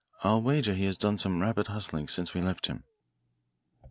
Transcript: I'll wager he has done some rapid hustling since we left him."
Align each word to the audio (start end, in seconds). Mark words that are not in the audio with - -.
I'll 0.23 0.41
wager 0.41 0.73
he 0.73 0.85
has 0.85 0.97
done 0.97 1.19
some 1.19 1.43
rapid 1.43 1.67
hustling 1.67 2.07
since 2.07 2.33
we 2.33 2.41
left 2.41 2.65
him." 2.65 2.83